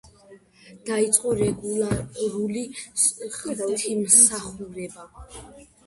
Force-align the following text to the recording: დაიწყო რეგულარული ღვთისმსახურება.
დაიწყო 0.89 1.33
რეგულარული 1.41 2.65
ღვთისმსახურება. 3.37 5.11